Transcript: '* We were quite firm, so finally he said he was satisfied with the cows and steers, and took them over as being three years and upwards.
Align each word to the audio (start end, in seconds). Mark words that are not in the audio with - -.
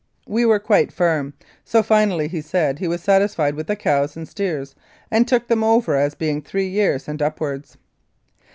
'* 0.19 0.27
We 0.35 0.47
were 0.47 0.57
quite 0.57 0.91
firm, 0.91 1.35
so 1.63 1.83
finally 1.83 2.27
he 2.27 2.41
said 2.41 2.79
he 2.79 2.87
was 2.87 3.03
satisfied 3.03 3.53
with 3.53 3.67
the 3.67 3.75
cows 3.75 4.17
and 4.17 4.27
steers, 4.27 4.73
and 5.11 5.27
took 5.27 5.47
them 5.47 5.63
over 5.63 5.93
as 5.95 6.15
being 6.15 6.41
three 6.41 6.69
years 6.69 7.07
and 7.07 7.21
upwards. 7.21 7.77